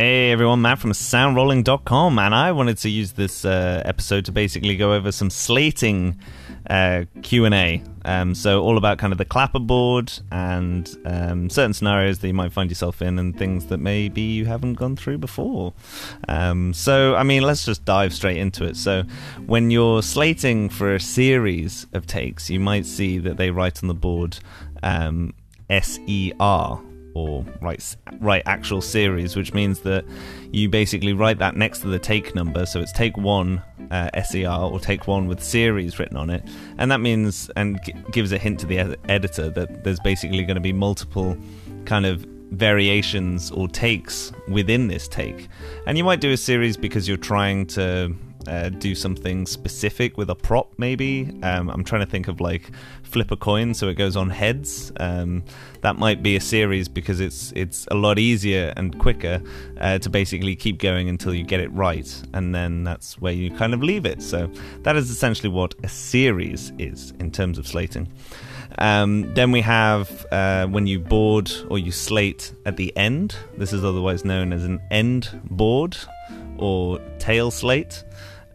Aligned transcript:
Hey 0.00 0.30
everyone, 0.30 0.62
Matt 0.62 0.78
from 0.78 0.92
soundrolling.com, 0.92 2.18
and 2.18 2.34
I 2.34 2.52
wanted 2.52 2.78
to 2.78 2.88
use 2.88 3.12
this 3.12 3.44
uh, 3.44 3.82
episode 3.84 4.24
to 4.24 4.32
basically 4.32 4.74
go 4.74 4.94
over 4.94 5.12
some 5.12 5.28
slating 5.28 6.18
uh, 6.70 7.04
Q&A. 7.20 7.82
Um, 8.06 8.34
so 8.34 8.62
all 8.62 8.78
about 8.78 8.96
kind 8.96 9.12
of 9.12 9.18
the 9.18 9.26
clapperboard 9.26 10.22
and 10.32 10.88
um, 11.04 11.50
certain 11.50 11.74
scenarios 11.74 12.20
that 12.20 12.28
you 12.28 12.32
might 12.32 12.50
find 12.50 12.70
yourself 12.70 13.02
in 13.02 13.18
and 13.18 13.38
things 13.38 13.66
that 13.66 13.76
maybe 13.76 14.22
you 14.22 14.46
haven't 14.46 14.76
gone 14.76 14.96
through 14.96 15.18
before. 15.18 15.74
Um, 16.28 16.72
so, 16.72 17.14
I 17.14 17.22
mean, 17.22 17.42
let's 17.42 17.66
just 17.66 17.84
dive 17.84 18.14
straight 18.14 18.38
into 18.38 18.64
it. 18.64 18.78
So 18.78 19.02
when 19.44 19.70
you're 19.70 20.02
slating 20.02 20.70
for 20.70 20.94
a 20.94 21.00
series 21.00 21.86
of 21.92 22.06
takes, 22.06 22.48
you 22.48 22.58
might 22.58 22.86
see 22.86 23.18
that 23.18 23.36
they 23.36 23.50
write 23.50 23.84
on 23.84 23.88
the 23.88 23.94
board 23.94 24.38
um, 24.82 25.34
SER 25.68 26.78
or 27.14 27.44
write 27.60 27.96
write 28.20 28.42
actual 28.46 28.80
series, 28.80 29.36
which 29.36 29.52
means 29.54 29.80
that 29.80 30.04
you 30.52 30.68
basically 30.68 31.12
write 31.12 31.38
that 31.38 31.56
next 31.56 31.80
to 31.80 31.88
the 31.88 31.98
take 31.98 32.34
number. 32.34 32.66
So 32.66 32.80
it's 32.80 32.92
take 32.92 33.16
one 33.16 33.62
uh, 33.90 34.10
SER 34.22 34.48
or 34.48 34.80
take 34.80 35.06
one 35.06 35.26
with 35.26 35.42
series 35.42 35.98
written 35.98 36.16
on 36.16 36.30
it, 36.30 36.42
and 36.78 36.90
that 36.90 37.00
means 37.00 37.50
and 37.56 37.80
g- 37.84 37.94
gives 38.10 38.32
a 38.32 38.38
hint 38.38 38.60
to 38.60 38.66
the 38.66 38.78
ed- 38.78 38.96
editor 39.08 39.50
that 39.50 39.84
there's 39.84 40.00
basically 40.00 40.44
going 40.44 40.56
to 40.56 40.60
be 40.60 40.72
multiple 40.72 41.36
kind 41.84 42.06
of 42.06 42.26
variations 42.50 43.50
or 43.50 43.68
takes 43.68 44.32
within 44.48 44.88
this 44.88 45.06
take. 45.08 45.48
And 45.86 45.96
you 45.96 46.04
might 46.04 46.20
do 46.20 46.32
a 46.32 46.36
series 46.36 46.76
because 46.76 47.06
you're 47.06 47.16
trying 47.16 47.66
to 47.68 48.14
uh, 48.46 48.68
do 48.68 48.94
something 48.94 49.46
specific 49.46 50.16
with 50.16 50.30
a 50.30 50.34
prop, 50.34 50.72
maybe. 50.78 51.30
Um, 51.42 51.70
I'm 51.70 51.84
trying 51.84 52.00
to 52.00 52.10
think 52.10 52.28
of 52.28 52.40
like 52.40 52.70
flip 53.02 53.30
a 53.30 53.36
coin 53.36 53.74
so 53.74 53.88
it 53.88 53.94
goes 53.94 54.16
on 54.16 54.30
heads. 54.30 54.92
Um, 54.98 55.44
that 55.82 55.96
might 55.96 56.22
be 56.22 56.36
a 56.36 56.40
series 56.40 56.88
because 56.88 57.20
it's 57.20 57.52
it's 57.56 57.86
a 57.90 57.94
lot 57.94 58.18
easier 58.18 58.72
and 58.76 58.98
quicker 58.98 59.42
uh, 59.80 59.98
to 59.98 60.10
basically 60.10 60.56
keep 60.56 60.78
going 60.78 61.08
until 61.08 61.34
you 61.34 61.44
get 61.44 61.60
it 61.60 61.72
right, 61.72 62.22
and 62.32 62.54
then 62.54 62.84
that's 62.84 63.20
where 63.20 63.32
you 63.32 63.50
kind 63.50 63.74
of 63.74 63.82
leave 63.82 64.06
it. 64.06 64.22
So 64.22 64.50
that 64.82 64.96
is 64.96 65.10
essentially 65.10 65.48
what 65.48 65.74
a 65.82 65.88
series 65.88 66.72
is 66.78 67.12
in 67.18 67.30
terms 67.30 67.58
of 67.58 67.66
slating. 67.66 68.08
Um, 68.78 69.34
then 69.34 69.50
we 69.52 69.60
have 69.62 70.26
uh, 70.30 70.66
when 70.66 70.86
you 70.86 71.00
board 71.00 71.50
or 71.68 71.78
you 71.78 71.92
slate 71.92 72.52
at 72.64 72.76
the 72.76 72.96
end. 72.96 73.36
This 73.56 73.72
is 73.72 73.84
otherwise 73.84 74.24
known 74.24 74.52
as 74.52 74.64
an 74.64 74.80
end 74.90 75.40
board 75.44 75.96
or 76.60 76.98
tail 77.18 77.50
slate. 77.50 78.04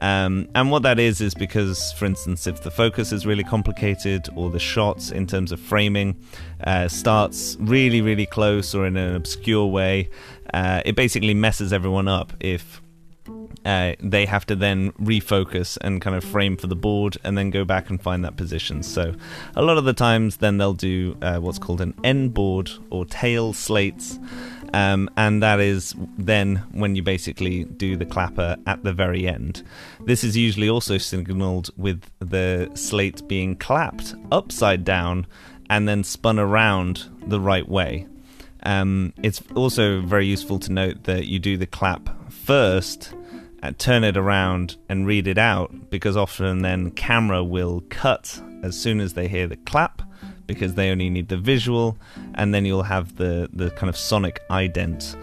Um, 0.02 0.50
and 0.54 0.72
what 0.72 0.84
that 0.84 1.00
is 1.00 1.22
is 1.22 1.34
because, 1.34 1.92
for 1.94 2.06
instance, 2.06 2.48
if 2.48 2.62
the 2.62 2.72
focus 2.72 3.12
is 3.12 3.26
really 3.26 3.44
complicated 3.44 4.28
or 4.36 4.50
the 4.50 4.60
shots 4.60 5.10
in 5.10 5.26
terms 5.26 5.52
of 5.52 5.60
framing 5.60 6.16
uh, 6.64 6.88
starts 6.88 7.58
really, 7.60 8.02
really 8.02 8.26
close 8.26 8.76
or 8.76 8.86
in 8.86 8.98
an 8.98 9.16
obscure 9.16 9.66
way, 9.66 10.10
uh, 10.54 10.82
it 10.86 10.96
basically 10.96 11.34
messes 11.34 11.74
everyone 11.74 12.08
up 12.08 12.34
if 12.40 12.82
uh, 13.66 13.94
they 14.00 14.26
have 14.26 14.46
to 14.46 14.56
then 14.56 14.92
refocus 14.94 15.78
and 15.82 16.02
kind 16.02 16.16
of 16.16 16.24
frame 16.24 16.56
for 16.56 16.68
the 16.68 16.76
board 16.76 17.18
and 17.24 17.36
then 17.36 17.50
go 17.50 17.66
back 17.66 17.90
and 17.90 18.00
find 18.00 18.24
that 18.24 18.38
position. 18.38 18.84
So, 18.84 19.16
a 19.56 19.64
lot 19.64 19.78
of 19.78 19.86
the 19.86 19.94
times, 19.94 20.38
then 20.38 20.58
they'll 20.58 20.74
do 20.74 21.18
uh, 21.22 21.40
what's 21.40 21.58
called 21.58 21.82
an 21.82 21.96
end 22.04 22.34
board 22.34 22.70
or 22.92 23.06
tail 23.06 23.54
slates. 23.54 24.20
Um, 24.76 25.10
and 25.16 25.42
that 25.42 25.62
is 25.62 25.96
then 26.18 26.58
when 26.74 26.98
you 26.98 27.02
basically 27.02 27.64
do 27.64 27.96
the 27.96 28.06
clapper 28.06 28.58
at 28.68 28.84
the 28.84 28.92
very 28.92 29.26
end. 29.26 29.64
This 30.02 30.22
is 30.22 30.36
usually 30.36 30.68
also 30.68 30.98
signaled 30.98 31.70
with 31.78 32.04
the 32.20 32.70
slate 32.74 33.26
being 33.26 33.56
clapped 33.56 34.16
upside 34.34 34.84
down 34.84 35.28
and 35.70 35.88
then 35.88 36.04
spun 36.04 36.40
around 36.40 37.06
the 37.26 37.40
right 37.40 37.70
way. 37.70 38.06
Um, 38.64 39.14
it's 39.24 39.42
also 39.56 40.02
very 40.02 40.26
useful 40.26 40.60
to 40.60 40.74
note 40.74 41.06
that 41.06 41.26
you 41.26 41.40
do 41.40 41.56
the 41.56 41.68
clap 41.68 42.30
first, 42.30 43.14
uh, 43.64 43.72
turn 43.78 44.04
it 44.04 44.18
around, 44.18 44.76
and 44.90 45.08
read 45.08 45.26
it 45.26 45.38
out 45.38 45.90
because 45.90 46.18
often 46.18 46.64
then 46.64 46.92
camera 46.92 47.42
will 47.46 47.82
cut 47.90 48.42
as 48.62 48.78
soon 48.78 49.00
as 49.00 49.14
they 49.14 49.30
hear 49.30 49.48
the 49.48 49.56
clap 49.56 50.02
because 50.48 50.76
they 50.76 50.92
only 50.92 51.10
need 51.10 51.28
the 51.30 51.38
visual, 51.38 51.98
and 52.36 52.54
then 52.54 52.66
you'll 52.66 52.84
have 52.84 53.16
the 53.18 53.50
the 53.54 53.72
kind 53.72 53.90
of 53.90 53.98
sonic 53.98 54.42
ident 54.50 55.16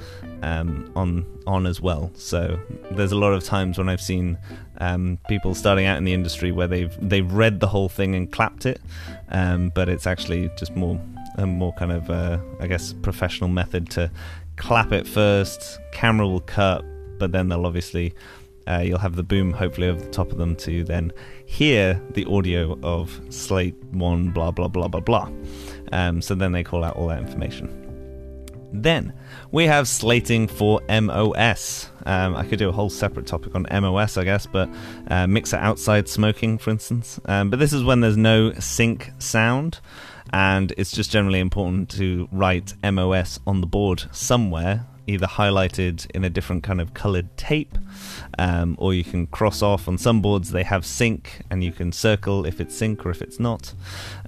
um, 0.42 0.90
on 0.96 1.26
on 1.46 1.66
as 1.66 1.80
well. 1.80 2.10
So 2.14 2.58
there's 2.90 3.12
a 3.12 3.16
lot 3.16 3.32
of 3.32 3.44
times 3.44 3.78
when 3.78 3.88
I've 3.88 4.00
seen 4.00 4.38
um, 4.78 5.18
people 5.28 5.54
starting 5.54 5.86
out 5.86 5.98
in 5.98 6.04
the 6.04 6.12
industry 6.12 6.52
where 6.52 6.66
they've 6.66 6.94
they've 7.00 7.30
read 7.32 7.60
the 7.60 7.68
whole 7.68 7.88
thing 7.88 8.14
and 8.14 8.30
clapped 8.30 8.66
it, 8.66 8.80
um, 9.30 9.70
but 9.74 9.88
it's 9.88 10.06
actually 10.06 10.50
just 10.56 10.74
more 10.76 11.00
a 11.38 11.46
more 11.46 11.72
kind 11.74 11.92
of 11.92 12.10
uh, 12.10 12.38
I 12.60 12.66
guess 12.66 12.92
professional 12.92 13.48
method 13.48 13.90
to 13.90 14.10
clap 14.56 14.92
it 14.92 15.06
first. 15.06 15.80
Camera 15.92 16.26
will 16.26 16.40
cut, 16.40 16.84
but 17.18 17.32
then 17.32 17.48
they'll 17.48 17.66
obviously 17.66 18.14
uh, 18.66 18.82
you'll 18.84 18.98
have 18.98 19.16
the 19.16 19.22
boom 19.22 19.52
hopefully 19.52 19.88
over 19.88 20.00
the 20.00 20.10
top 20.10 20.30
of 20.32 20.38
them 20.38 20.54
to 20.56 20.84
then 20.84 21.12
hear 21.46 22.00
the 22.10 22.24
audio 22.26 22.78
of 22.82 23.20
slate 23.30 23.76
one 23.92 24.30
blah 24.30 24.50
blah 24.50 24.68
blah 24.68 24.88
blah 24.88 25.00
blah 25.00 25.30
um, 25.92 26.20
so 26.22 26.34
then 26.34 26.52
they 26.52 26.62
call 26.62 26.84
out 26.84 26.96
all 26.96 27.08
that 27.08 27.18
information 27.18 27.82
then 28.72 29.12
we 29.50 29.66
have 29.66 29.86
slating 29.86 30.48
for 30.48 30.80
MOS. 30.88 31.90
Um, 32.06 32.34
I 32.34 32.44
could 32.44 32.58
do 32.58 32.68
a 32.68 32.72
whole 32.72 32.90
separate 32.90 33.26
topic 33.26 33.54
on 33.54 33.66
MOS, 33.70 34.16
I 34.16 34.24
guess, 34.24 34.46
but 34.46 34.68
uh, 35.08 35.26
mixer 35.26 35.56
outside 35.56 36.08
smoking, 36.08 36.58
for 36.58 36.70
instance. 36.70 37.20
Um, 37.26 37.50
but 37.50 37.58
this 37.58 37.72
is 37.72 37.84
when 37.84 38.00
there's 38.00 38.16
no 38.16 38.52
sync 38.54 39.10
sound, 39.18 39.80
and 40.32 40.72
it's 40.78 40.90
just 40.90 41.10
generally 41.10 41.40
important 41.40 41.90
to 41.90 42.28
write 42.32 42.74
MOS 42.82 43.38
on 43.46 43.60
the 43.60 43.66
board 43.66 44.04
somewhere 44.10 44.86
either 45.06 45.26
highlighted 45.26 46.10
in 46.10 46.24
a 46.24 46.30
different 46.30 46.62
kind 46.62 46.80
of 46.80 46.94
colored 46.94 47.36
tape, 47.36 47.76
um, 48.38 48.76
or 48.78 48.94
you 48.94 49.04
can 49.04 49.26
cross 49.26 49.62
off. 49.62 49.88
On 49.88 49.98
some 49.98 50.20
boards, 50.20 50.50
they 50.50 50.62
have 50.62 50.86
sync, 50.86 51.42
and 51.50 51.62
you 51.64 51.72
can 51.72 51.92
circle 51.92 52.46
if 52.46 52.60
it's 52.60 52.74
sync 52.74 53.04
or 53.04 53.10
if 53.10 53.22
it's 53.22 53.40
not. 53.40 53.74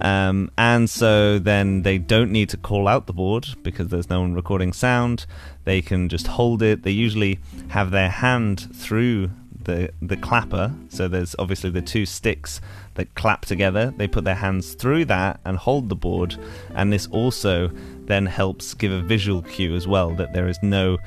Um, 0.00 0.50
and 0.58 0.88
so 0.88 1.38
then 1.38 1.82
they 1.82 1.98
don't 1.98 2.30
need 2.30 2.48
to 2.50 2.56
call 2.56 2.88
out 2.88 3.06
the 3.06 3.12
board 3.12 3.48
because 3.62 3.88
there's 3.88 4.10
no 4.10 4.20
one 4.20 4.34
recording 4.34 4.72
sound. 4.72 5.26
They 5.64 5.80
can 5.80 6.08
just 6.08 6.26
hold 6.26 6.62
it. 6.62 6.82
They 6.82 6.90
usually 6.90 7.38
have 7.68 7.90
their 7.90 8.10
hand 8.10 8.68
through 8.74 9.30
the 9.64 9.90
the 10.00 10.16
clapper. 10.16 10.72
So 10.88 11.08
there's 11.08 11.34
obviously 11.38 11.70
the 11.70 11.82
two 11.82 12.06
sticks 12.06 12.60
that 12.94 13.14
clap 13.14 13.44
together. 13.44 13.92
They 13.96 14.06
put 14.06 14.24
their 14.24 14.34
hands 14.34 14.74
through 14.74 15.06
that 15.06 15.40
and 15.44 15.56
hold 15.56 15.88
the 15.88 15.96
board, 15.96 16.36
and 16.74 16.92
this 16.92 17.06
also 17.08 17.70
then 18.06 18.26
helps 18.26 18.74
give 18.74 18.92
a 18.92 19.00
visual 19.02 19.42
cue 19.42 19.74
as 19.74 19.86
well 19.86 20.14
that 20.14 20.32
there 20.32 20.48
is 20.48 20.58
no 20.62 20.98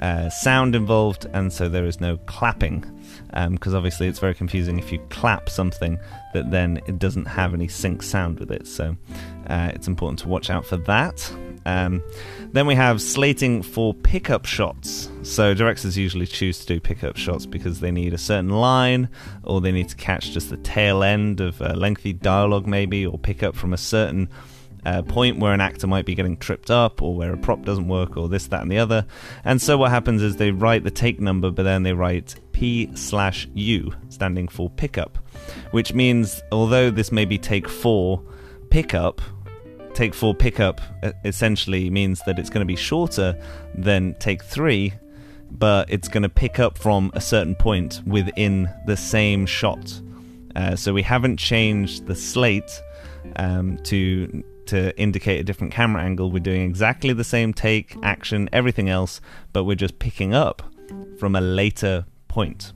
uh, 0.00 0.28
sound 0.30 0.74
involved, 0.74 1.26
and 1.32 1.52
so 1.52 1.68
there 1.68 1.86
is 1.86 2.00
no 2.00 2.16
clapping. 2.26 2.80
Because 3.50 3.72
um, 3.72 3.76
obviously 3.76 4.06
it's 4.06 4.18
very 4.18 4.34
confusing 4.34 4.78
if 4.78 4.92
you 4.92 4.98
clap 5.10 5.48
something 5.48 5.98
that 6.32 6.50
then 6.50 6.80
it 6.86 6.98
doesn't 6.98 7.26
have 7.26 7.54
any 7.54 7.68
sync 7.68 8.02
sound 8.02 8.38
with 8.38 8.50
it. 8.50 8.66
So 8.66 8.96
uh, 9.48 9.70
it's 9.74 9.88
important 9.88 10.20
to 10.20 10.28
watch 10.28 10.50
out 10.50 10.64
for 10.64 10.76
that. 10.78 11.32
Um, 11.66 12.02
then 12.52 12.66
we 12.66 12.74
have 12.74 13.00
slating 13.00 13.62
for 13.62 13.94
pickup 13.94 14.44
shots. 14.44 15.10
So 15.22 15.54
directors 15.54 15.96
usually 15.96 16.26
choose 16.26 16.60
to 16.60 16.66
do 16.66 16.80
pickup 16.80 17.16
shots 17.16 17.46
because 17.46 17.80
they 17.80 17.90
need 17.90 18.12
a 18.12 18.18
certain 18.18 18.50
line, 18.50 19.08
or 19.42 19.60
they 19.60 19.72
need 19.72 19.88
to 19.88 19.96
catch 19.96 20.32
just 20.32 20.50
the 20.50 20.56
tail 20.58 21.02
end 21.02 21.40
of 21.40 21.60
a 21.60 21.74
lengthy 21.74 22.12
dialogue, 22.12 22.66
maybe, 22.66 23.06
or 23.06 23.18
pick 23.18 23.42
up 23.42 23.54
from 23.56 23.72
a 23.72 23.78
certain 23.78 24.28
uh, 24.84 25.02
point 25.02 25.38
where 25.38 25.52
an 25.52 25.60
actor 25.60 25.86
might 25.86 26.06
be 26.06 26.14
getting 26.14 26.36
tripped 26.36 26.70
up, 26.70 27.02
or 27.02 27.14
where 27.14 27.32
a 27.32 27.36
prop 27.36 27.64
doesn't 27.64 27.88
work, 27.88 28.16
or 28.16 28.28
this, 28.28 28.46
that, 28.48 28.62
and 28.62 28.70
the 28.70 28.78
other. 28.78 29.06
And 29.44 29.60
so 29.60 29.78
what 29.78 29.90
happens 29.90 30.22
is 30.22 30.36
they 30.36 30.50
write 30.50 30.84
the 30.84 30.90
take 30.90 31.20
number, 31.20 31.50
but 31.50 31.62
then 31.62 31.82
they 31.82 31.92
write 31.92 32.34
P 32.52 32.90
slash 32.94 33.48
U, 33.54 33.92
standing 34.08 34.48
for 34.48 34.70
pickup, 34.70 35.18
which 35.70 35.92
means 35.94 36.42
although 36.52 36.90
this 36.90 37.10
may 37.10 37.24
be 37.24 37.38
take 37.38 37.68
four 37.68 38.22
pickup 38.70 39.20
take 39.94 40.12
four 40.12 40.34
pickup 40.34 40.80
essentially 41.24 41.88
means 41.88 42.20
that 42.26 42.38
it's 42.38 42.50
going 42.50 42.60
to 42.60 42.66
be 42.66 42.76
shorter 42.76 43.38
than 43.74 44.14
take 44.14 44.42
three, 44.42 44.92
but 45.52 45.88
it's 45.90 46.08
going 46.08 46.22
to 46.22 46.28
pick 46.28 46.58
up 46.58 46.76
from 46.76 47.10
a 47.14 47.20
certain 47.20 47.54
point 47.54 48.02
within 48.04 48.68
the 48.86 48.96
same 48.96 49.46
shot. 49.46 50.00
Uh, 50.56 50.76
so 50.76 50.92
we 50.92 51.02
haven't 51.02 51.36
changed 51.36 52.06
the 52.06 52.14
slate 52.14 52.82
um, 53.36 53.78
to 53.78 54.44
to 54.66 54.98
indicate 54.98 55.40
a 55.40 55.44
different 55.44 55.72
camera 55.72 56.02
angle. 56.02 56.30
We're 56.30 56.40
doing 56.40 56.62
exactly 56.62 57.12
the 57.12 57.24
same 57.24 57.52
take, 57.52 57.96
action, 58.02 58.48
everything 58.52 58.88
else, 58.88 59.20
but 59.52 59.64
we're 59.64 59.76
just 59.76 59.98
picking 59.98 60.34
up 60.34 60.62
from 61.18 61.36
a 61.36 61.40
later 61.40 62.06
point. 62.28 62.72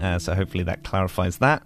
Uh, 0.00 0.18
so 0.18 0.34
hopefully 0.34 0.64
that 0.64 0.84
clarifies 0.84 1.38
that. 1.38 1.62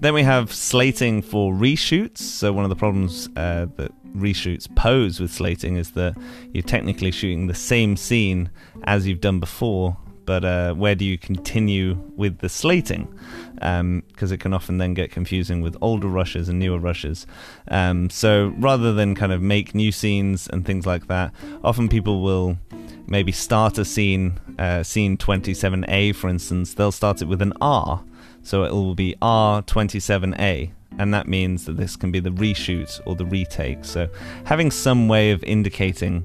Then 0.00 0.14
we 0.14 0.22
have 0.22 0.52
slating 0.52 1.22
for 1.22 1.52
reshoots. 1.52 2.18
So 2.18 2.52
one 2.52 2.64
of 2.64 2.70
the 2.70 2.76
problems 2.76 3.28
uh, 3.36 3.66
that 3.76 3.92
reshoots 4.14 4.74
pose 4.74 5.20
with 5.20 5.32
slating 5.32 5.76
is 5.76 5.92
that 5.92 6.16
you're 6.52 6.62
technically 6.62 7.10
shooting 7.10 7.46
the 7.46 7.54
same 7.54 7.96
scene 7.96 8.50
as 8.84 9.06
you've 9.06 9.20
done 9.20 9.40
before, 9.40 9.96
but 10.24 10.44
uh, 10.44 10.74
where 10.74 10.94
do 10.94 11.04
you 11.04 11.18
continue 11.18 11.96
with 12.16 12.38
the 12.38 12.48
slating? 12.48 13.08
Because 13.54 13.80
um, 13.80 14.02
it 14.18 14.40
can 14.40 14.52
often 14.52 14.78
then 14.78 14.94
get 14.94 15.10
confusing 15.10 15.60
with 15.60 15.76
older 15.80 16.08
rushes 16.08 16.48
and 16.48 16.58
newer 16.58 16.78
rushes. 16.78 17.26
Um, 17.68 18.10
so 18.10 18.54
rather 18.58 18.92
than 18.92 19.14
kind 19.14 19.32
of 19.32 19.40
make 19.40 19.74
new 19.74 19.92
scenes 19.92 20.48
and 20.48 20.64
things 20.64 20.86
like 20.86 21.06
that, 21.08 21.32
often 21.62 21.88
people 21.88 22.22
will 22.22 22.58
maybe 23.06 23.32
start 23.32 23.78
a 23.78 23.84
scene, 23.84 24.38
uh, 24.58 24.82
scene 24.82 25.16
27A 25.16 26.14
for 26.14 26.28
instance, 26.28 26.74
they'll 26.74 26.92
start 26.92 27.22
it 27.22 27.26
with 27.26 27.42
an 27.42 27.52
R. 27.60 28.02
So 28.42 28.64
it 28.64 28.72
will 28.72 28.94
be 28.94 29.14
R27A 29.22 30.72
and 30.98 31.14
that 31.14 31.26
means 31.26 31.64
that 31.64 31.76
this 31.76 31.96
can 31.96 32.10
be 32.10 32.20
the 32.20 32.30
reshoot 32.30 33.00
or 33.06 33.14
the 33.14 33.24
retake. 33.24 33.84
So 33.84 34.08
having 34.44 34.70
some 34.70 35.08
way 35.08 35.30
of 35.30 35.42
indicating 35.44 36.24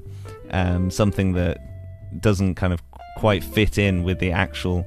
um, 0.50 0.90
something 0.90 1.32
that 1.34 1.58
doesn't 2.20 2.54
kind 2.54 2.72
of 2.72 2.87
quite 3.18 3.42
fit 3.42 3.78
in 3.78 4.04
with 4.04 4.20
the 4.20 4.30
actual 4.30 4.86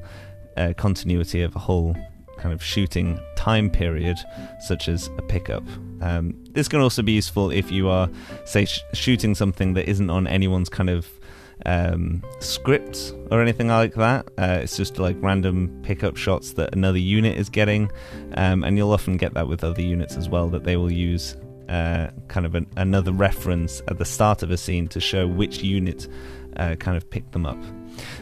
uh, 0.55 0.73
continuity 0.77 1.41
of 1.41 1.53
a 1.53 1.59
whole 1.59 1.93
kind 2.37 2.53
of 2.53 2.63
shooting 2.63 3.19
time 3.35 3.69
period, 3.69 4.17
such 4.61 4.87
as 4.87 5.09
a 5.17 5.21
pickup. 5.21 5.63
Um, 5.99 6.41
this 6.51 6.69
can 6.69 6.79
also 6.79 7.01
be 7.01 7.11
useful 7.11 7.51
if 7.51 7.69
you 7.69 7.89
are, 7.89 8.09
say, 8.45 8.63
sh- 8.63 8.79
shooting 8.93 9.35
something 9.35 9.73
that 9.73 9.89
isn't 9.89 10.09
on 10.09 10.27
anyone's 10.27 10.69
kind 10.69 10.89
of 10.89 11.09
um, 11.65 12.23
scripts 12.39 13.13
or 13.31 13.41
anything 13.41 13.67
like 13.67 13.95
that. 13.95 14.25
Uh, 14.37 14.59
it's 14.63 14.77
just 14.77 14.97
like 14.97 15.17
random 15.19 15.81
pickup 15.83 16.15
shots 16.15 16.53
that 16.53 16.73
another 16.73 16.99
unit 16.99 17.37
is 17.37 17.49
getting, 17.49 17.91
um, 18.35 18.63
and 18.63 18.77
you'll 18.77 18.93
often 18.93 19.17
get 19.17 19.33
that 19.33 19.49
with 19.49 19.61
other 19.61 19.81
units 19.81 20.15
as 20.15 20.29
well 20.29 20.47
that 20.49 20.63
they 20.63 20.77
will 20.77 20.91
use 20.91 21.35
uh, 21.67 22.09
kind 22.29 22.45
of 22.45 22.55
an, 22.55 22.65
another 22.77 23.11
reference 23.11 23.81
at 23.89 23.97
the 23.97 24.05
start 24.05 24.41
of 24.41 24.51
a 24.51 24.57
scene 24.57 24.87
to 24.87 25.01
show 25.01 25.27
which 25.27 25.61
unit 25.61 26.07
uh, 26.55 26.75
kind 26.75 26.95
of 26.95 27.09
picked 27.09 27.33
them 27.33 27.45
up. 27.45 27.59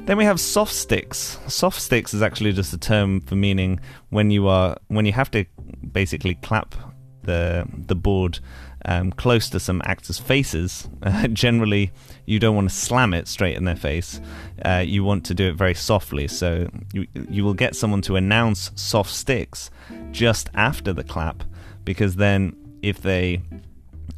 Then 0.06 0.18
we 0.18 0.26
have 0.26 0.40
soft 0.40 0.74
sticks. 0.74 1.38
Soft 1.48 1.82
sticks 1.82 2.14
is 2.14 2.22
actually 2.22 2.54
just 2.54 2.74
a 2.74 2.78
term 2.78 3.22
for 3.22 3.36
meaning 3.36 3.80
when 4.10 4.32
you 4.32 4.48
are 4.48 4.78
when 4.88 5.06
you 5.06 5.14
have 5.14 5.32
to 5.32 5.46
basically 5.92 6.36
clap 6.36 6.76
the 7.24 7.66
the 7.88 7.96
board 7.96 8.40
um, 8.86 9.12
close 9.12 9.50
to 9.50 9.60
some 9.60 9.82
actors' 9.86 10.20
faces. 10.20 10.90
Uh, 11.04 11.28
generally, 11.34 11.92
you 12.26 12.40
don't 12.40 12.56
want 12.56 12.70
to 12.70 12.76
slam 12.76 13.14
it 13.14 13.28
straight 13.28 13.58
in 13.58 13.66
their 13.66 13.76
face. 13.76 14.22
Uh, 14.64 14.84
you 14.86 15.04
want 15.04 15.26
to 15.26 15.34
do 15.34 15.50
it 15.50 15.56
very 15.56 15.74
softly. 15.74 16.28
So 16.28 16.70
you 16.94 17.08
you 17.30 17.44
will 17.44 17.54
get 17.54 17.76
someone 17.76 18.02
to 18.04 18.16
announce 18.16 18.72
soft 18.76 19.12
sticks 19.12 19.70
just 20.12 20.50
after 20.56 20.94
the 20.94 21.04
clap, 21.04 21.44
because 21.84 22.16
then 22.16 22.56
if 22.82 23.02
they 23.02 23.42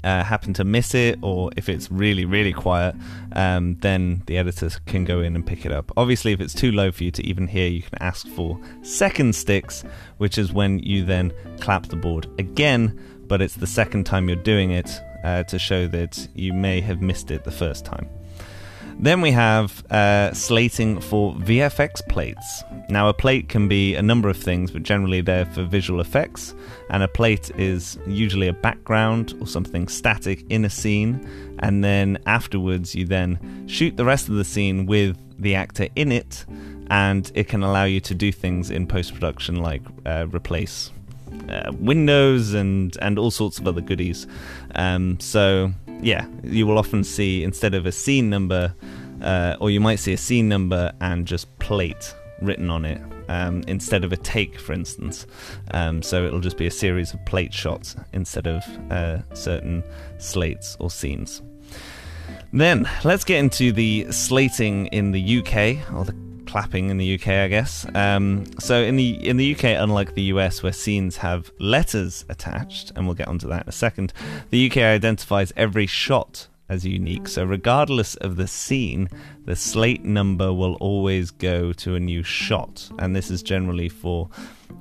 uh, 0.03 0.23
happen 0.23 0.53
to 0.53 0.63
miss 0.63 0.93
it 0.93 1.19
or 1.21 1.51
if 1.55 1.69
it's 1.69 1.91
really 1.91 2.25
really 2.25 2.53
quiet 2.53 2.95
um, 3.33 3.75
then 3.81 4.23
the 4.25 4.37
editors 4.37 4.79
can 4.85 5.05
go 5.05 5.21
in 5.21 5.35
and 5.35 5.45
pick 5.45 5.65
it 5.65 5.71
up 5.71 5.91
obviously 5.97 6.31
if 6.31 6.41
it's 6.41 6.53
too 6.53 6.71
low 6.71 6.91
for 6.91 7.03
you 7.03 7.11
to 7.11 7.25
even 7.25 7.47
hear 7.47 7.67
you 7.67 7.81
can 7.81 8.01
ask 8.01 8.27
for 8.29 8.59
second 8.81 9.35
sticks 9.35 9.83
which 10.17 10.37
is 10.37 10.51
when 10.51 10.79
you 10.79 11.03
then 11.03 11.31
clap 11.59 11.87
the 11.87 11.95
board 11.95 12.27
again 12.39 12.99
but 13.27 13.41
it's 13.41 13.55
the 13.55 13.67
second 13.67 14.05
time 14.05 14.27
you're 14.27 14.35
doing 14.35 14.71
it 14.71 14.99
uh, 15.23 15.43
to 15.43 15.59
show 15.59 15.87
that 15.87 16.27
you 16.33 16.53
may 16.53 16.81
have 16.81 17.01
missed 17.01 17.31
it 17.31 17.43
the 17.43 17.51
first 17.51 17.85
time. 17.85 18.09
Then 19.01 19.19
we 19.19 19.31
have 19.31 19.83
uh, 19.91 20.31
slating 20.31 21.01
for 21.01 21.33
VFX 21.33 22.07
plates. 22.07 22.63
Now, 22.87 23.09
a 23.09 23.15
plate 23.15 23.49
can 23.49 23.67
be 23.67 23.95
a 23.95 24.01
number 24.01 24.29
of 24.29 24.37
things, 24.37 24.69
but 24.69 24.83
generally 24.83 25.21
they're 25.21 25.47
for 25.47 25.63
visual 25.63 26.01
effects. 26.01 26.53
And 26.91 27.01
a 27.01 27.07
plate 27.07 27.49
is 27.57 27.97
usually 28.05 28.47
a 28.47 28.53
background 28.53 29.33
or 29.41 29.47
something 29.47 29.87
static 29.87 30.45
in 30.49 30.65
a 30.65 30.69
scene. 30.69 31.27
And 31.59 31.83
then 31.83 32.19
afterwards, 32.27 32.93
you 32.93 33.05
then 33.05 33.67
shoot 33.67 33.97
the 33.97 34.05
rest 34.05 34.29
of 34.29 34.35
the 34.35 34.45
scene 34.45 34.85
with 34.85 35.17
the 35.41 35.55
actor 35.55 35.87
in 35.95 36.11
it. 36.11 36.45
And 36.91 37.31
it 37.33 37.47
can 37.47 37.63
allow 37.63 37.85
you 37.85 38.01
to 38.01 38.13
do 38.13 38.31
things 38.31 38.69
in 38.69 38.85
post 38.85 39.15
production 39.15 39.63
like 39.63 39.81
uh, 40.05 40.27
replace 40.27 40.91
uh, 41.49 41.71
windows 41.79 42.53
and 42.53 42.97
and 43.01 43.17
all 43.17 43.31
sorts 43.31 43.57
of 43.57 43.67
other 43.67 43.81
goodies. 43.81 44.27
Um, 44.75 45.19
so 45.19 45.71
yeah, 46.01 46.25
you 46.43 46.67
will 46.67 46.77
often 46.77 47.03
see 47.03 47.43
instead 47.43 47.73
of 47.73 47.85
a 47.85 47.91
scene 47.91 48.29
number, 48.29 48.73
uh, 49.21 49.55
or 49.59 49.69
you 49.69 49.79
might 49.79 49.97
see 49.97 50.13
a 50.13 50.17
scene 50.17 50.49
number 50.49 50.91
and 51.01 51.25
just 51.25 51.57
plate 51.59 52.13
written 52.41 52.69
on 52.69 52.85
it 52.85 53.01
um, 53.29 53.63
instead 53.67 54.03
of 54.03 54.11
a 54.11 54.17
take, 54.17 54.59
for 54.59 54.73
instance. 54.73 55.27
Um, 55.71 56.01
so 56.01 56.25
it'll 56.25 56.39
just 56.39 56.57
be 56.57 56.67
a 56.67 56.71
series 56.71 57.13
of 57.13 57.23
plate 57.25 57.53
shots 57.53 57.95
instead 58.13 58.47
of 58.47 58.63
uh, 58.91 59.19
certain 59.33 59.83
slates 60.17 60.75
or 60.79 60.89
scenes. 60.89 61.41
Then 62.53 62.89
let's 63.03 63.23
get 63.23 63.39
into 63.39 63.71
the 63.71 64.11
slating 64.11 64.87
in 64.87 65.11
the 65.11 65.39
UK 65.39 65.93
or 65.93 66.03
the 66.03 66.15
clapping 66.51 66.89
in 66.89 66.97
the 66.97 67.15
UK, 67.15 67.27
I 67.29 67.47
guess. 67.47 67.85
Um, 67.95 68.45
so 68.59 68.81
in 68.81 68.97
the 68.97 69.11
in 69.25 69.37
the 69.37 69.55
UK, 69.55 69.63
unlike 69.63 70.15
the 70.15 70.23
US, 70.33 70.61
where 70.61 70.73
scenes 70.73 71.15
have 71.17 71.49
letters 71.59 72.25
attached, 72.27 72.91
and 72.93 73.05
we'll 73.05 73.15
get 73.15 73.29
onto 73.29 73.47
that 73.47 73.63
in 73.63 73.69
a 73.69 73.71
second, 73.71 74.11
the 74.49 74.69
UK 74.69 74.77
identifies 74.77 75.53
every 75.55 75.87
shot 75.87 76.49
as 76.67 76.85
unique. 76.85 77.29
So 77.29 77.45
regardless 77.45 78.15
of 78.15 78.35
the 78.35 78.47
scene, 78.47 79.07
the 79.45 79.55
slate 79.55 80.03
number 80.03 80.51
will 80.53 80.75
always 80.75 81.31
go 81.31 81.71
to 81.71 81.95
a 81.95 82.01
new 82.01 82.21
shot, 82.21 82.89
and 82.99 83.15
this 83.15 83.31
is 83.31 83.41
generally 83.41 83.89
for. 83.89 84.29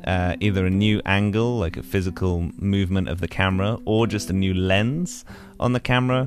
Uh, 0.04 0.34
either 0.40 0.64
a 0.64 0.70
new 0.70 1.02
angle, 1.04 1.58
like 1.58 1.76
a 1.76 1.82
physical 1.82 2.48
movement 2.56 3.06
of 3.08 3.20
the 3.20 3.28
camera, 3.28 3.76
or 3.84 4.06
just 4.06 4.30
a 4.30 4.32
new 4.32 4.54
lens 4.54 5.26
on 5.58 5.74
the 5.74 5.80
camera, 5.80 6.26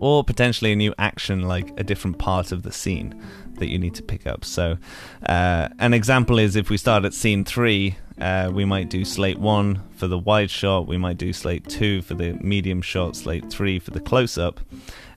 or 0.00 0.24
potentially 0.24 0.72
a 0.72 0.76
new 0.76 0.94
action, 0.98 1.42
like 1.42 1.72
a 1.78 1.84
different 1.84 2.18
part 2.18 2.52
of 2.52 2.62
the 2.62 2.72
scene 2.72 3.20
that 3.58 3.68
you 3.68 3.78
need 3.78 3.94
to 3.94 4.02
pick 4.02 4.26
up. 4.26 4.44
So, 4.44 4.78
uh, 5.26 5.68
an 5.78 5.94
example 5.94 6.38
is 6.38 6.56
if 6.56 6.70
we 6.70 6.76
start 6.76 7.04
at 7.04 7.14
scene 7.14 7.44
three, 7.44 7.96
uh, 8.20 8.50
we 8.52 8.64
might 8.64 8.88
do 8.88 9.04
slate 9.04 9.38
one 9.38 9.82
for 9.96 10.06
the 10.06 10.18
wide 10.18 10.50
shot, 10.50 10.86
we 10.86 10.98
might 10.98 11.18
do 11.18 11.32
slate 11.32 11.68
two 11.68 12.02
for 12.02 12.14
the 12.14 12.32
medium 12.34 12.82
shot, 12.82 13.16
slate 13.16 13.50
three 13.50 13.78
for 13.78 13.90
the 13.90 14.00
close 14.00 14.38
up, 14.38 14.60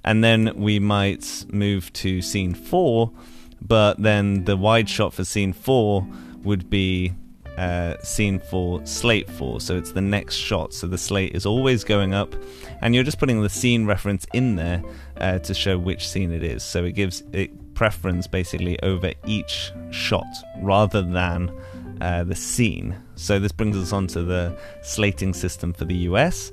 and 0.03 0.23
then 0.23 0.53
we 0.55 0.79
might 0.79 1.45
move 1.49 1.91
to 1.93 2.21
scene 2.21 2.53
four, 2.53 3.11
but 3.61 4.01
then 4.01 4.45
the 4.45 4.57
wide 4.57 4.89
shot 4.89 5.13
for 5.13 5.23
scene 5.23 5.53
four 5.53 6.07
would 6.43 6.69
be 6.69 7.13
uh, 7.57 7.97
scene 8.01 8.39
four 8.39 8.85
slate 8.85 9.29
four, 9.29 9.61
so 9.61 9.77
it's 9.77 9.91
the 9.91 10.01
next 10.01 10.35
shot. 10.35 10.73
So 10.73 10.87
the 10.87 10.97
slate 10.97 11.35
is 11.35 11.45
always 11.45 11.83
going 11.83 12.13
up, 12.13 12.35
and 12.81 12.95
you're 12.95 13.03
just 13.03 13.19
putting 13.19 13.41
the 13.41 13.49
scene 13.49 13.85
reference 13.85 14.25
in 14.33 14.55
there 14.55 14.81
uh, 15.17 15.39
to 15.39 15.53
show 15.53 15.77
which 15.77 16.07
scene 16.07 16.31
it 16.31 16.43
is. 16.43 16.63
So 16.63 16.85
it 16.85 16.93
gives 16.93 17.23
it 17.33 17.73
preference 17.73 18.27
basically 18.27 18.79
over 18.81 19.11
each 19.25 19.71
shot 19.89 20.27
rather 20.61 21.01
than 21.01 21.51
uh, 22.01 22.23
the 22.23 22.35
scene. 22.35 22.95
So 23.15 23.39
this 23.39 23.51
brings 23.51 23.77
us 23.77 23.93
on 23.93 24.07
to 24.07 24.23
the 24.23 24.57
slating 24.81 25.33
system 25.33 25.73
for 25.73 25.85
the 25.85 25.95
US. 26.09 26.51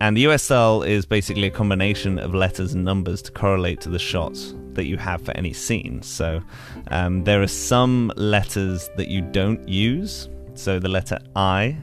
And 0.00 0.16
the 0.16 0.24
USL 0.24 0.86
is 0.86 1.04
basically 1.06 1.48
a 1.48 1.50
combination 1.50 2.18
of 2.18 2.34
letters 2.34 2.72
and 2.74 2.84
numbers 2.84 3.20
to 3.22 3.32
correlate 3.32 3.80
to 3.80 3.88
the 3.88 3.98
shots 3.98 4.54
that 4.74 4.84
you 4.84 4.96
have 4.96 5.22
for 5.22 5.36
any 5.36 5.52
scene. 5.52 6.02
So 6.02 6.40
um, 6.92 7.24
there 7.24 7.42
are 7.42 7.48
some 7.48 8.12
letters 8.16 8.90
that 8.96 9.08
you 9.08 9.22
don't 9.22 9.68
use. 9.68 10.28
So 10.54 10.78
the 10.78 10.88
letter 10.88 11.18
I 11.34 11.76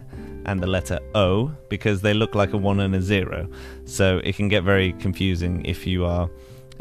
and 0.45 0.61
the 0.61 0.67
letter 0.67 0.99
O 1.13 1.51
because 1.69 2.01
they 2.01 2.13
look 2.13 2.35
like 2.35 2.53
a 2.53 2.57
one 2.57 2.79
and 2.79 2.95
a 2.95 3.01
zero. 3.01 3.49
So 3.83 4.19
it 4.23 4.35
can 4.35 4.47
get 4.47 4.63
very 4.63 4.93
confusing 4.93 5.65
if 5.65 5.85
you 5.85 6.05
are 6.05 6.29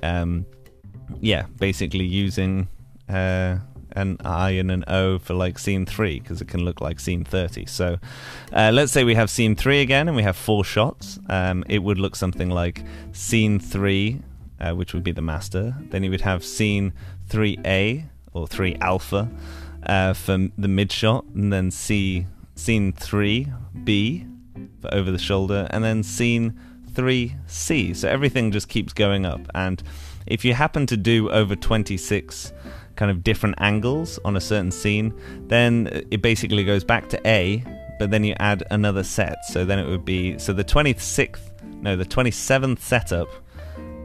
um, 0.03 0.47
yeah, 1.21 1.47
basically 1.59 2.05
using 2.05 2.69
uh, 3.09 3.59
an 3.95 4.19
I 4.25 4.51
and 4.51 4.71
an 4.71 4.85
O 4.89 5.19
for 5.19 5.35
like 5.35 5.59
scene 5.59 5.87
three 5.87 6.21
because 6.21 6.41
it 6.41 6.49
can 6.49 6.65
look 6.65 6.81
like 6.81 7.01
scene 7.01 7.25
30. 7.25 7.67
So 7.67 7.99
uh, 8.53 8.71
let's 8.73 8.93
say 8.93 9.05
we 9.05 9.15
have 9.15 9.31
scene 9.31 9.55
three 9.57 9.81
again 9.81 10.09
and 10.09 10.17
we 10.17 10.23
have 10.23 10.37
four 10.37 10.65
shots. 10.65 11.19
Um, 11.29 11.65
it 11.69 11.83
would 11.83 11.99
look 11.99 12.17
something 12.17 12.51
like 12.51 12.83
scene 13.13 13.59
three, 13.59 14.21
uh, 14.61 14.73
which 14.73 14.95
would 14.95 15.05
be 15.05 15.13
the 15.13 15.23
master. 15.23 15.77
Then 15.91 16.03
you 16.03 16.11
would 16.11 16.23
have 16.23 16.45
scene 16.45 16.93
3A 17.29 18.09
or 18.33 18.47
3 18.47 18.77
alpha 18.81 19.31
uh, 19.87 20.13
for 20.13 20.49
the 20.59 20.69
mid 20.69 20.93
shot, 20.93 21.25
and 21.35 21.53
then 21.53 21.71
C 21.71 22.27
scene 22.55 22.93
3B 22.93 24.31
for 24.81 24.95
over 24.95 25.11
the 25.11 25.19
shoulder, 25.19 25.67
and 25.71 25.85
then 25.85 26.03
scene 26.03 26.59
3C. 26.93 27.97
So 27.97 28.09
everything 28.09 28.51
just 28.51 28.69
keeps 28.69 28.93
going 28.93 29.27
up. 29.27 29.41
And 29.55 29.83
if 30.27 30.45
you 30.45 30.55
happen 30.55 30.87
to 30.87 30.97
do 30.97 31.31
over 31.31 31.55
26 31.57 32.53
kind 32.97 33.11
of 33.11 33.23
different 33.25 33.57
angles 33.59 34.19
on 34.25 34.37
a 34.37 34.41
certain 34.41 34.71
scene, 34.71 35.13
then 35.49 36.05
it 36.11 36.23
basically 36.23 36.65
goes 36.65 36.85
back 36.85 37.09
to 37.11 37.27
A, 37.27 37.63
but 37.99 38.11
then 38.11 38.25
you 38.25 38.35
add 38.39 38.63
another 38.71 39.03
set. 39.03 39.45
So 39.47 39.65
then 39.65 39.79
it 39.79 39.89
would 39.89 40.05
be 40.05 40.39
so 40.39 40.53
the 40.53 40.65
26th, 40.65 41.41
no, 41.83 41.97
the 41.97 42.05
27th 42.05 42.81
setup. 42.81 43.29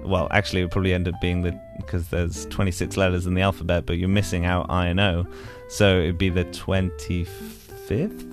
Well, 0.04 0.28
actually, 0.32 0.62
it 0.62 0.66
would 0.66 0.72
probably 0.72 0.94
end 0.94 1.08
up 1.08 1.16
being 1.22 1.42
the 1.42 1.60
because 1.78 2.08
there's 2.10 2.46
26 2.48 2.98
letters 2.98 3.26
in 3.26 3.34
the 3.34 3.42
alphabet, 3.42 3.86
but 3.86 3.98
you're 3.98 4.10
missing 4.10 4.46
out 4.46 4.68
I 4.70 4.88
and 4.88 5.00
O. 5.00 5.28
So 5.70 6.00
it'd 6.00 6.18
be 6.18 6.30
the 6.30 6.46
25th, 6.46 8.24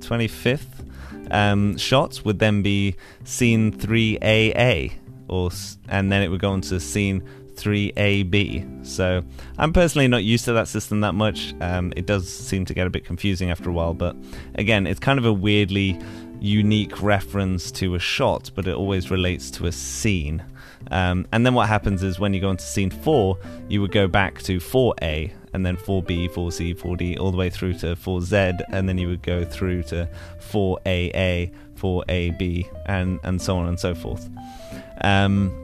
25th 0.00 0.74
um, 1.30 1.76
shots 1.76 2.24
would 2.24 2.38
then 2.38 2.62
be 2.62 2.96
scene 3.24 3.72
3AA 3.72 4.92
or 5.28 5.50
and 5.88 6.12
then 6.12 6.22
it 6.22 6.28
would 6.28 6.40
go 6.40 6.50
on 6.50 6.60
to 6.62 6.78
scene 6.80 7.22
3AB. 7.56 8.86
So 8.86 9.22
I'm 9.58 9.72
personally 9.72 10.08
not 10.08 10.24
used 10.24 10.44
to 10.46 10.52
that 10.54 10.68
system 10.68 11.00
that 11.00 11.14
much. 11.14 11.54
Um, 11.60 11.92
it 11.96 12.06
does 12.06 12.28
seem 12.28 12.64
to 12.66 12.74
get 12.74 12.86
a 12.86 12.90
bit 12.90 13.04
confusing 13.04 13.50
after 13.50 13.70
a 13.70 13.72
while, 13.72 13.94
but 13.94 14.16
again, 14.56 14.86
it's 14.86 15.00
kind 15.00 15.18
of 15.18 15.24
a 15.24 15.32
weirdly 15.32 15.98
unique 16.40 17.02
reference 17.02 17.70
to 17.72 17.94
a 17.94 17.98
shot, 17.98 18.50
but 18.54 18.66
it 18.66 18.74
always 18.74 19.10
relates 19.10 19.50
to 19.52 19.66
a 19.66 19.72
scene. 19.72 20.44
Um, 20.90 21.26
and 21.32 21.46
then 21.46 21.54
what 21.54 21.68
happens 21.68 22.02
is 22.02 22.18
when 22.20 22.34
you 22.34 22.40
go 22.40 22.50
into 22.50 22.64
scene 22.64 22.90
4, 22.90 23.38
you 23.68 23.80
would 23.80 23.92
go 23.92 24.06
back 24.06 24.42
to 24.42 24.58
4A 24.58 25.32
and 25.54 25.64
then 25.64 25.76
4B, 25.76 26.30
4C, 26.30 26.76
4D, 26.76 27.18
all 27.18 27.30
the 27.30 27.36
way 27.36 27.48
through 27.48 27.74
to 27.74 27.96
4Z, 27.96 28.60
and 28.70 28.88
then 28.88 28.98
you 28.98 29.08
would 29.08 29.22
go 29.22 29.44
through 29.44 29.84
to 29.84 30.08
4AA, 30.50 31.52
4AB, 31.76 32.68
and, 32.86 33.20
and 33.22 33.40
so 33.40 33.56
on 33.56 33.68
and 33.68 33.78
so 33.78 33.94
forth. 33.94 34.28
Um, 35.00 35.63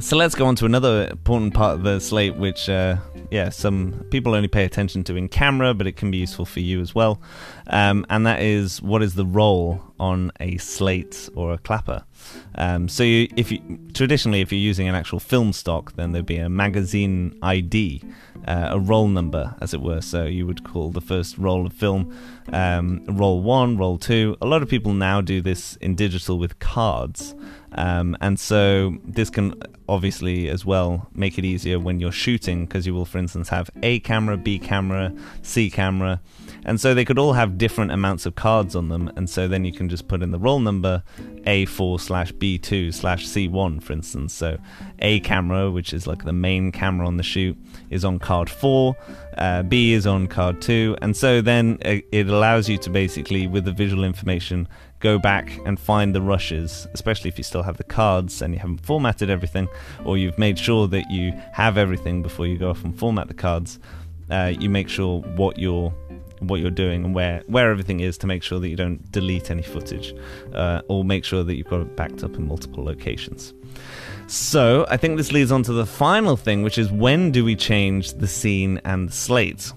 so 0.00 0.16
let's 0.16 0.34
go 0.34 0.46
on 0.46 0.54
to 0.56 0.66
another 0.66 1.08
important 1.10 1.54
part 1.54 1.74
of 1.74 1.82
the 1.82 2.00
slate, 2.00 2.36
which, 2.36 2.68
uh, 2.68 2.96
yeah, 3.30 3.48
some 3.48 4.04
people 4.10 4.34
only 4.34 4.48
pay 4.48 4.64
attention 4.64 5.02
to 5.04 5.16
in 5.16 5.28
camera, 5.28 5.74
but 5.74 5.86
it 5.86 5.96
can 5.96 6.10
be 6.10 6.18
useful 6.18 6.44
for 6.44 6.60
you 6.60 6.80
as 6.80 6.94
well. 6.94 7.20
Um, 7.66 8.06
and 8.08 8.26
that 8.26 8.40
is 8.40 8.80
what 8.80 9.02
is 9.02 9.14
the 9.14 9.26
roll 9.26 9.82
on 9.98 10.30
a 10.40 10.56
slate 10.58 11.28
or 11.34 11.52
a 11.52 11.58
clapper. 11.58 12.04
Um, 12.54 12.88
so 12.88 13.02
you, 13.02 13.28
if 13.36 13.50
you 13.50 13.78
traditionally, 13.92 14.40
if 14.40 14.52
you're 14.52 14.60
using 14.60 14.88
an 14.88 14.94
actual 14.94 15.20
film 15.20 15.52
stock, 15.52 15.94
then 15.96 16.12
there'd 16.12 16.26
be 16.26 16.38
a 16.38 16.48
magazine 16.48 17.36
ID, 17.42 18.02
uh, 18.46 18.68
a 18.70 18.78
roll 18.78 19.08
number, 19.08 19.54
as 19.60 19.74
it 19.74 19.80
were. 19.80 20.00
So 20.00 20.24
you 20.24 20.46
would 20.46 20.64
call 20.64 20.90
the 20.90 21.00
first 21.00 21.38
roll 21.38 21.66
of 21.66 21.72
film 21.72 22.16
um, 22.52 23.04
roll 23.06 23.42
one, 23.42 23.76
roll 23.76 23.98
two. 23.98 24.36
A 24.40 24.46
lot 24.46 24.62
of 24.62 24.68
people 24.68 24.92
now 24.92 25.20
do 25.20 25.40
this 25.40 25.76
in 25.76 25.94
digital 25.94 26.38
with 26.38 26.58
cards. 26.58 27.34
Um, 27.72 28.16
and 28.20 28.38
so 28.38 28.96
this 29.04 29.30
can 29.30 29.54
obviously 29.88 30.48
as 30.48 30.64
well 30.64 31.08
make 31.14 31.38
it 31.38 31.44
easier 31.44 31.78
when 31.78 32.00
you're 32.00 32.12
shooting 32.12 32.66
because 32.66 32.86
you 32.86 32.94
will, 32.94 33.04
for 33.04 33.18
instance, 33.18 33.48
have 33.48 33.70
A 33.82 34.00
camera, 34.00 34.36
B 34.36 34.58
camera, 34.58 35.12
C 35.42 35.70
camera. 35.70 36.20
And 36.64 36.80
so 36.80 36.94
they 36.94 37.04
could 37.04 37.18
all 37.18 37.32
have 37.32 37.56
different 37.56 37.92
amounts 37.92 38.26
of 38.26 38.34
cards 38.34 38.76
on 38.76 38.88
them. 38.88 39.10
And 39.16 39.28
so 39.30 39.48
then 39.48 39.64
you 39.64 39.72
can 39.72 39.88
just 39.88 40.08
put 40.08 40.22
in 40.22 40.30
the 40.30 40.38
roll 40.38 40.60
number 40.60 41.02
A4 41.46 42.00
slash 42.00 42.32
B2 42.32 42.92
slash 42.92 43.26
C1, 43.26 43.82
for 43.82 43.92
instance. 43.92 44.34
So 44.34 44.58
A 44.98 45.20
camera, 45.20 45.70
which 45.70 45.92
is 45.92 46.06
like 46.06 46.24
the 46.24 46.32
main 46.32 46.72
camera 46.72 47.06
on 47.06 47.16
the 47.16 47.22
shoot, 47.22 47.56
is 47.90 48.04
on 48.04 48.18
card 48.18 48.50
4. 48.50 48.96
Uh, 49.38 49.62
B 49.62 49.92
is 49.92 50.06
on 50.06 50.26
card 50.26 50.60
2. 50.60 50.96
And 51.00 51.16
so 51.16 51.40
then 51.40 51.78
uh, 51.84 51.98
it 52.12 52.28
allows 52.28 52.68
you 52.68 52.76
to 52.78 52.90
basically, 52.90 53.46
with 53.46 53.64
the 53.64 53.72
visual 53.72 54.04
information, 54.04 54.68
go 55.00 55.18
back 55.18 55.58
and 55.64 55.78
find 55.78 56.14
the 56.14 56.22
rushes, 56.22 56.86
especially 56.92 57.28
if 57.28 57.38
you 57.38 57.44
still 57.44 57.62
have 57.62 57.76
the 57.76 57.84
cards 57.84 58.42
and 58.42 58.54
you 58.54 58.60
haven't 58.60 58.78
formatted 58.78 59.30
everything, 59.30 59.68
or 60.04 60.18
you've 60.18 60.38
made 60.38 60.58
sure 60.58 60.88
that 60.88 61.10
you 61.10 61.32
have 61.52 61.78
everything 61.78 62.22
before 62.22 62.46
you 62.46 62.58
go 62.58 62.70
off 62.70 62.84
and 62.84 62.98
format 62.98 63.28
the 63.28 63.34
cards. 63.34 63.78
Uh, 64.30 64.52
you 64.58 64.68
make 64.68 64.88
sure 64.88 65.20
what 65.20 65.58
you're 65.58 65.92
what 66.40 66.60
you're 66.60 66.70
doing 66.70 67.04
and 67.04 67.14
where 67.14 67.42
where 67.46 67.70
everything 67.70 67.98
is 68.00 68.16
to 68.18 68.26
make 68.26 68.42
sure 68.44 68.60
that 68.60 68.68
you 68.68 68.76
don't 68.76 69.10
delete 69.10 69.50
any 69.50 69.62
footage, 69.62 70.14
uh, 70.54 70.82
or 70.88 71.04
make 71.04 71.24
sure 71.24 71.42
that 71.42 71.56
you've 71.56 71.68
got 71.68 71.80
it 71.80 71.96
backed 71.96 72.22
up 72.22 72.34
in 72.36 72.46
multiple 72.46 72.84
locations. 72.84 73.54
So 74.26 74.86
I 74.90 74.98
think 74.98 75.16
this 75.16 75.32
leads 75.32 75.50
on 75.50 75.62
to 75.62 75.72
the 75.72 75.86
final 75.86 76.36
thing, 76.36 76.62
which 76.62 76.76
is 76.76 76.92
when 76.92 77.32
do 77.32 77.44
we 77.44 77.56
change 77.56 78.12
the 78.12 78.28
scene 78.28 78.78
and 78.84 79.08
the 79.08 79.12
slate? 79.12 79.72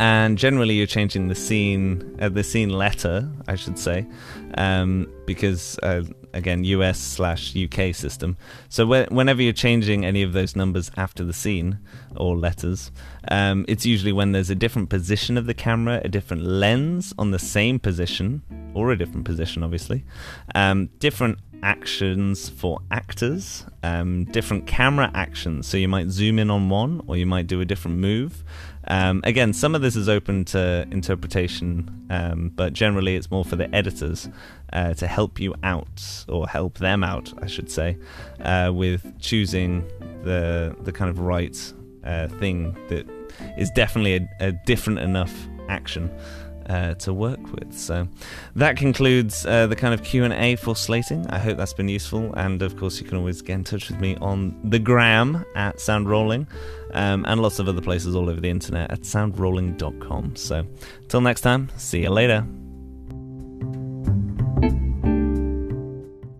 And 0.00 0.38
generally 0.38 0.76
you're 0.76 0.86
changing 0.86 1.28
the 1.28 1.34
scene, 1.34 2.16
uh, 2.22 2.30
the 2.30 2.42
scene 2.42 2.70
letter, 2.70 3.30
I 3.46 3.54
should 3.54 3.78
say, 3.78 4.06
um, 4.54 5.12
because 5.26 5.78
uh, 5.82 6.04
again 6.32 6.64
US 6.64 6.98
slash 6.98 7.54
UK 7.54 7.94
system. 7.94 8.38
So 8.70 8.86
wh- 8.86 9.12
whenever 9.12 9.42
you're 9.42 9.52
changing 9.52 10.06
any 10.06 10.22
of 10.22 10.32
those 10.32 10.56
numbers 10.56 10.90
after 10.96 11.22
the 11.22 11.34
scene 11.34 11.78
or 12.16 12.34
letters, 12.34 12.90
um, 13.28 13.64
it's 13.68 13.86
usually 13.86 14.12
when 14.12 14.32
there's 14.32 14.50
a 14.50 14.54
different 14.54 14.88
position 14.88 15.36
of 15.36 15.46
the 15.46 15.54
camera, 15.54 16.00
a 16.04 16.08
different 16.08 16.44
lens 16.44 17.12
on 17.18 17.30
the 17.30 17.38
same 17.38 17.78
position 17.78 18.42
or 18.74 18.90
a 18.90 18.98
different 18.98 19.24
position, 19.24 19.62
obviously, 19.62 20.04
um, 20.54 20.86
different 20.98 21.38
actions 21.62 22.48
for 22.48 22.80
actors, 22.90 23.66
um, 23.82 24.24
different 24.26 24.66
camera 24.66 25.10
actions. 25.14 25.66
So 25.66 25.76
you 25.76 25.88
might 25.88 26.08
zoom 26.10 26.38
in 26.38 26.50
on 26.50 26.68
one, 26.68 27.02
or 27.06 27.16
you 27.16 27.26
might 27.26 27.46
do 27.46 27.60
a 27.60 27.64
different 27.64 27.98
move. 27.98 28.42
Um, 28.88 29.20
again, 29.24 29.52
some 29.52 29.74
of 29.74 29.82
this 29.82 29.94
is 29.94 30.08
open 30.08 30.44
to 30.46 30.86
interpretation, 30.90 32.06
um, 32.10 32.52
but 32.54 32.72
generally 32.72 33.14
it's 33.16 33.30
more 33.30 33.44
for 33.44 33.56
the 33.56 33.72
editors 33.74 34.28
uh, 34.72 34.94
to 34.94 35.06
help 35.06 35.38
you 35.38 35.54
out, 35.62 36.24
or 36.28 36.48
help 36.48 36.78
them 36.78 37.04
out, 37.04 37.32
I 37.42 37.46
should 37.46 37.70
say, 37.70 37.98
uh, 38.40 38.70
with 38.74 39.20
choosing 39.20 39.86
the 40.24 40.74
the 40.80 40.92
kind 40.92 41.10
of 41.10 41.18
right 41.18 41.72
uh, 42.04 42.28
thing 42.28 42.74
that 42.88 43.08
is 43.56 43.70
definitely 43.70 44.16
a, 44.16 44.28
a 44.48 44.52
different 44.52 44.98
enough 45.00 45.32
action 45.68 46.10
uh, 46.70 46.94
to 46.94 47.12
work 47.12 47.40
with. 47.52 47.72
So 47.76 48.06
that 48.54 48.76
concludes 48.76 49.44
uh, 49.44 49.66
the 49.66 49.76
kind 49.76 49.92
of 49.92 50.02
Q 50.04 50.24
and 50.24 50.32
A 50.32 50.56
for 50.56 50.76
slating. 50.76 51.26
I 51.28 51.38
hope 51.38 51.56
that's 51.56 51.74
been 51.74 51.88
useful, 51.88 52.32
and 52.34 52.62
of 52.62 52.76
course 52.76 53.00
you 53.00 53.06
can 53.06 53.18
always 53.18 53.42
get 53.42 53.54
in 53.54 53.64
touch 53.64 53.90
with 53.90 54.00
me 54.00 54.16
on 54.16 54.58
the 54.64 54.78
gram 54.78 55.44
at 55.56 55.80
Sound 55.80 56.08
Rolling, 56.08 56.46
um, 56.94 57.24
and 57.26 57.42
lots 57.42 57.58
of 57.58 57.68
other 57.68 57.82
places 57.82 58.14
all 58.14 58.30
over 58.30 58.40
the 58.40 58.50
internet 58.50 58.90
at 58.90 59.00
soundrolling.com. 59.00 60.36
So 60.36 60.64
till 61.08 61.20
next 61.20 61.40
time, 61.40 61.68
see 61.76 62.02
you 62.02 62.10
later. 62.10 62.46